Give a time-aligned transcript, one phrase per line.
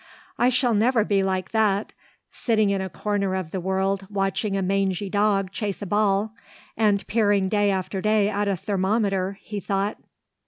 [0.39, 1.93] "I shall never be like that,
[2.31, 6.33] sitting in a corner of the world watching a mangy dog chase a ball
[6.75, 9.99] and peering day after day at a thermometer," he thought.